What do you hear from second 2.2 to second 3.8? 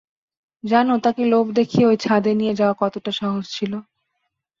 নিয়ে যাওয়া কতোটা সহজ ছিল?